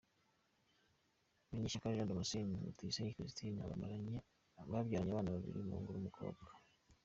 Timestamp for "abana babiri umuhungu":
5.07-5.89